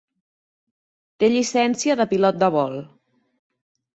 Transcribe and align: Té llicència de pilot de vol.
Té 1.23 1.27
llicència 1.33 1.97
de 2.01 2.07
pilot 2.13 2.39
de 2.45 2.51
vol. 2.57 2.75